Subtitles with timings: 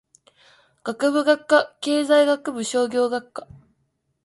[0.83, 3.47] 学部・学科経済学部商業学科